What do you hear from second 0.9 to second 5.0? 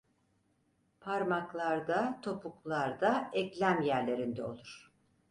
Parmaklarda, topuklarda, eklem yerlerinde olur.